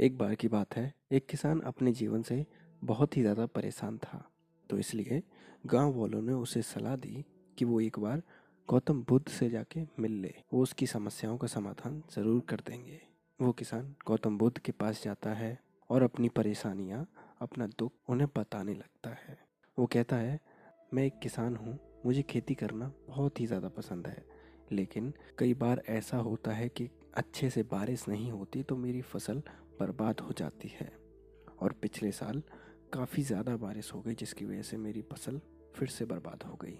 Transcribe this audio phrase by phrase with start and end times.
[0.00, 2.44] एक बार की बात है, एक किसान अपने जीवन से
[2.82, 4.22] बहुत ही ज़्यादा परेशान था
[4.70, 5.22] तो इसलिए
[5.66, 7.24] गाँव वालों ने उसे सलाह दी
[7.58, 8.22] कि वो एक बार
[8.68, 13.00] गौतम बुद्ध से जाके मिल ले। वो उसकी समस्याओं का समाधान ज़रूर कर देंगे।
[13.40, 15.58] वो किसान गौतम बुद्ध के पास जाता है
[15.90, 17.06] और अपनी परेशानियाँ,
[17.40, 19.38] अपना दुख उन्हें बताने लगता है।
[19.78, 20.40] वो कहता है,
[20.94, 24.24] मैं एक किसान हूँ, मुझे खेती करना बहुत ही ज़्यादा पसंद है,
[24.72, 29.42] लेकिन कई बार ऐसा होता है कि अच्छे से बारिश नहीं होती तो मेरी फ़सल
[29.80, 30.90] बर्बाद हो जाती है।
[31.60, 32.42] और पिछले साल
[32.92, 35.40] काफ़ी ज़्यादा बारिश हो गई, जिसकी वजह से मेरी फ़सल
[35.74, 36.78] फिर से बर्बाद हो गई।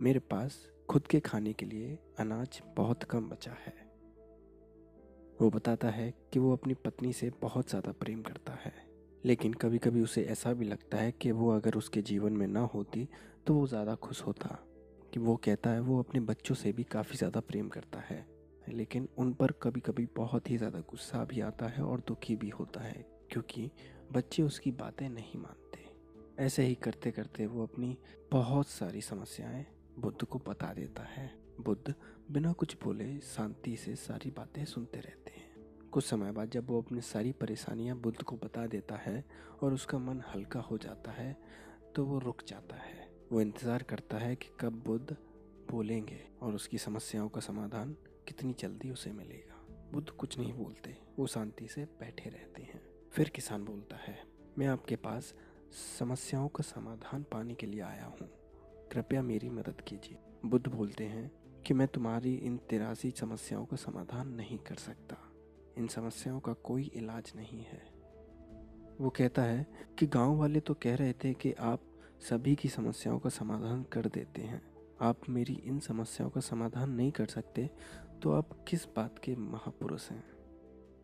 [0.00, 3.74] मेरे पास खुद के खाने के लिए अनाज बहुत कम बचा है।
[5.40, 8.72] वो बताता है कि वो अपनी पत्नी से बहुत ज़्यादा प्रेम करता है,
[9.24, 12.60] लेकिन कभी कभी उसे ऐसा भी लगता है कि वो अगर उसके जीवन में ना
[12.74, 13.08] होती
[13.46, 14.58] तो वो ज़्यादा खुश होता।
[15.14, 18.26] कि वो कहता है, वो अपने बच्चों से भी काफ़ी ज़्यादा प्रेम करता है।
[18.68, 22.48] लेकिन उन पर कभी कभी बहुत ही ज़्यादा गुस्सा भी आता है और दुखी भी
[22.50, 23.70] होता है, क्योंकि
[24.12, 25.86] बच्चे उसकी बातें नहीं मानते।
[26.38, 27.96] ऐसे ही करते करते वो अपनी
[28.32, 29.64] बहुत सारी समस्याएँ
[29.98, 31.94] बुद्ध को बता देता है। बुद्ध
[32.30, 36.80] बिना कुछ बोले शांति से सारी बातें सुनते रहते हैं। कुछ समय बाद जब वो
[36.82, 39.24] अपनी सारी परेशानियाँ बुद्ध को बता देता है
[39.62, 41.36] और उसका मन हल्का हो जाता है
[41.96, 45.16] तो वो रुक जाता है। वो इंतज़ार करता है कि कब बुद्ध
[45.70, 47.96] बोलेंगे और उसकी समस्याओं का समाधान
[48.28, 52.80] कितनी जल्दी उसे मिलेगा। बुद्ध कुछ नहीं बोलते, वो शांति से बैठे रहते हैं।
[53.12, 54.18] फिर किसान बोलता है,
[54.58, 55.34] मैं आपके पास
[55.98, 58.28] समस्याओं का समाधान पाने के लिए आया हूँ।
[58.92, 64.28] कृपया मेरी मदद कीजिए। बुद्ध बोलते हैं कि मैं तुम्हारी इन तिरासी समस्याओं का समाधान
[64.28, 65.16] नहीं कर सकता।
[65.78, 67.82] इन समस्याओं का कोई इलाज नहीं है।
[69.00, 69.66] वो कहता है
[69.98, 71.80] कि गाँव वाले तो कह रहे थे कि आप
[72.20, 74.62] सभी की समस्याओं का समाधान कर देते हैं।
[75.00, 77.70] आप मेरी इन समस्याओं का समाधान नहीं कर सकते
[78.22, 80.24] तो आप किस बात के महापुरुष हैं?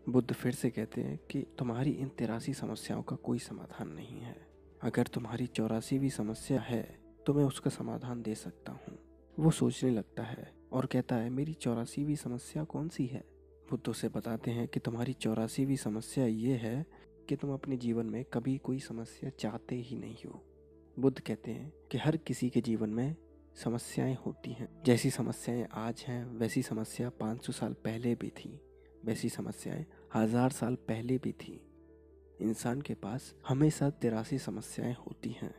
[0.08, 4.36] बुद्ध फिर से कहते हैं कि तुम्हारी इन तिरासी समस्याओं का कोई समाधान नहीं है।
[4.82, 6.82] अगर तुम्हारी चौरासीवीं समस्या है
[7.26, 8.98] तो मैं उसका समाधान दे सकता हूँ।
[9.38, 13.24] वो सोचने लगता है और कहता है, मेरी चौरासीवीं समस्या कौन सी है?
[13.70, 16.86] बुद्ध उसे बताते हैं कि तुम्हारी चौरासीवीं समस्या ये है
[17.28, 20.42] कि तुम अपने जीवन में कभी कोई समस्या चाहते ही नहीं हो।
[20.98, 23.14] बुद्ध कहते हैं कि हर किसी के जीवन में
[23.56, 28.60] समस्याएँ होती हैं। जैसी समस्याएँ आज हैं, वैसी समस्या 500 साल पहले भी थी।
[29.04, 29.84] वैसी समस्याएँ
[30.14, 31.60] हज़ार साल पहले भी थी।
[32.40, 35.54] इंसान के पास हमेशा तिरासी समस्याएँ होती हैं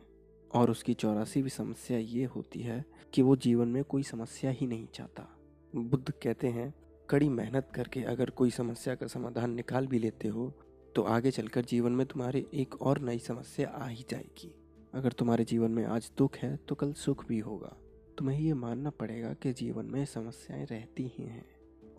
[0.50, 4.66] और उसकी चौरासी भी समस्या ये होती है कि वो जीवन में कोई समस्या ही
[4.66, 5.28] नहीं चाहता।
[5.74, 6.72] बुद्ध कहते हैं,
[7.08, 10.48] कड़ी मेहनत करके अगर कोई समस्या का समाधान निकाल भी लेते हो
[10.94, 14.54] तो आगे चलकर जीवन में तुम्हारे एक और नई समस्या आ ही जाएगी।
[14.94, 17.76] अगर तुम्हारे जीवन में आज दुख है तो कल सुख भी होगा।
[18.18, 21.46] तुम्हें ये मानना पड़ेगा कि जीवन में समस्याएँ रहती ही हैं,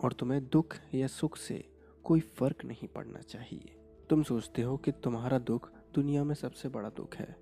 [0.00, 1.72] और तुम्हें दुख या सुख से
[2.04, 3.76] कोई फ़र्क नहीं पड़ना चाहिए।
[4.10, 7.36] तुम सोचते हो कि तुम्हारा दुख दुनिया में सबसे बड़ा दुख है,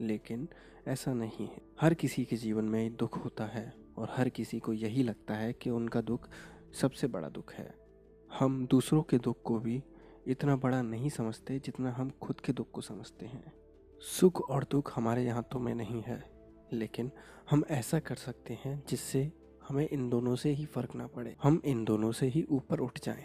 [0.00, 0.48] लेकिन
[0.86, 4.72] ऐसा नहीं है। हर किसी के जीवन में दुख होता है, और हर किसी को
[4.72, 6.28] यही लगता है कि उनका दुख
[6.80, 7.74] सबसे बड़ा दुख है।
[8.38, 9.82] हम दूसरों के दुख को भी
[10.26, 13.52] इतना बड़ा नहीं समझते जितना हम खुद के दुख को समझते हैं।
[14.00, 16.31] सुख और दुख हमारे हाथों में नहीं है।
[16.72, 17.10] लेकिन
[17.50, 19.32] हम ऐसा कर सकते हैं जिससे
[19.68, 22.98] हमें इन दोनों से ही फ़र्क ना पड़े। हम इन दोनों से ही ऊपर उठ
[23.04, 23.24] जाएँ।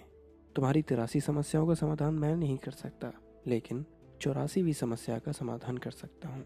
[0.56, 3.12] तुम्हारी तिरासी समस्याओं का समाधान मैं नहीं कर सकता,
[3.48, 3.86] लेकिन
[4.22, 6.46] चौरासीवीं समस्या का समाधान कर सकता हूँ।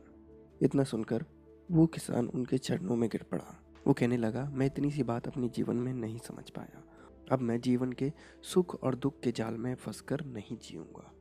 [0.62, 1.26] इतना सुनकर
[1.72, 5.50] वो किसान उनके चरणों में गिर पड़ा। वो कहने लगा, मैं इतनी सी बात अपने
[5.50, 6.84] जीवन में नहीं समझ पाया।
[7.32, 8.12] अब मैं जीवन के
[8.44, 11.12] सुख और दुख के जाल में फंसकर नहीं जीऊँगा।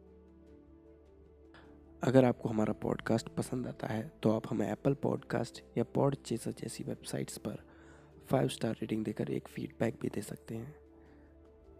[2.03, 6.51] अगर आपको हमारा पॉडकास्ट पसंद आता है तो आप हमें एप्पल पॉडकास्ट या पॉड चेसर
[6.51, 7.65] जैसी वेबसाइट्स पर
[8.31, 10.77] फाइव स्टार रेटिंग देकर एक फीडबैक भी दे सकते हैं।